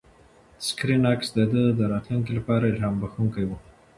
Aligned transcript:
د 0.59 0.59
سکرین 0.67 1.03
عکس 1.11 1.27
د 1.37 1.39
ده 1.51 1.63
د 1.79 1.81
راتلونکي 1.93 2.31
لپاره 2.39 2.63
الهام 2.71 2.95
بښونکی 3.01 3.43
و. 3.45 3.51